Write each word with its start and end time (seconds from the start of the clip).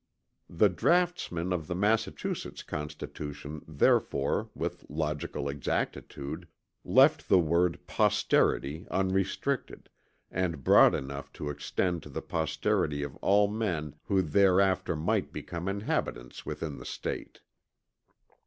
The 0.49 0.67
draughtsmen 0.67 1.53
of 1.53 1.67
the 1.67 1.75
Massachusetts 1.75 2.63
Constitution 2.63 3.61
therefore 3.67 4.49
with 4.55 4.83
logical 4.89 5.47
exactitude, 5.47 6.47
left 6.83 7.29
the 7.29 7.37
word 7.37 7.77
"posterity" 7.85 8.87
unrestricted, 8.89 9.89
and 10.31 10.63
broad 10.63 10.95
enough 10.95 11.31
to 11.33 11.51
extend 11.51 12.01
to 12.01 12.09
the 12.09 12.23
posterity 12.23 13.03
of 13.03 13.15
all 13.17 13.47
men 13.47 13.93
who 14.05 14.23
thereafter 14.23 14.95
might 14.95 15.31
become 15.31 15.67
inhabitants 15.67 16.47
within 16.47 16.77
the 16.79 16.85
State. 16.87 17.41